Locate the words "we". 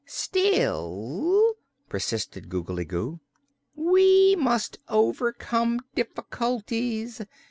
3.75-4.35